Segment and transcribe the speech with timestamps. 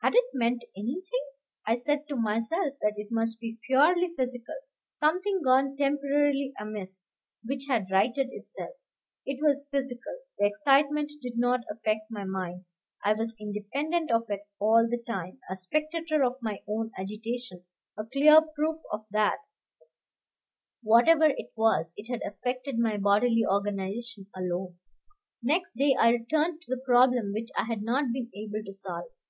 [0.00, 1.26] Had it meant anything?
[1.66, 4.54] I said to myself that it must be purely physical,
[4.94, 7.10] something gone temporarily amiss,
[7.44, 8.74] which had righted itself.
[9.26, 12.64] It was physical; the excitement did not affect my mind.
[13.04, 17.66] I was independent of it all the time, a spectator of my own agitation,
[17.98, 18.80] a clear proof
[19.10, 19.38] that,
[20.82, 24.78] whatever it was, it had affected my bodily organization alone.
[25.42, 29.10] Next day I returned to the problem which I had not been able to solve.